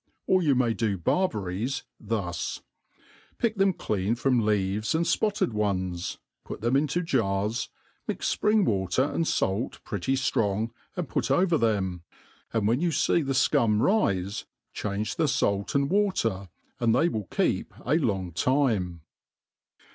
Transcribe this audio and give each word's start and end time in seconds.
Or 0.25 0.41
you 0.41 0.55
may 0.55 0.73
do 0.73 0.97
bar 0.97 1.29
berries 1.29 1.83
thus: 1.99 2.63
pick 3.37 3.57
them 3.57 3.71
clean 3.71 4.15
from 4.15 4.43
leaves 4.43 4.89
4md 4.93 5.17
fpotted 5.19 5.53
ones; 5.53 6.17
put 6.43 6.61
them 6.61 6.75
into 6.75 7.03
jars 7.03 7.67
j 7.67 7.71
mix 8.07 8.35
fpring 8.35 8.65
water 8.65 9.03
and 9.03 9.27
fait 9.27 9.79
pretty 9.83 10.15
firong, 10.15 10.71
and 10.97 11.07
put 11.07 11.29
over 11.29 11.55
them, 11.55 12.01
and 12.51 12.67
when 12.67 12.81
you 12.81 12.91
fee 12.91 13.21
the 13.21 13.33
fcum 13.33 13.79
rife, 13.79 14.47
change 14.73 15.17
the 15.17 15.27
fait 15.27 15.75
and 15.75 15.91
water, 15.91 16.49
and 16.79 16.95
they 16.95 17.07
will 17.07 17.25
keep 17.25 17.71
a 17.85 17.99
long 17.99 18.31
time. 18.31 19.01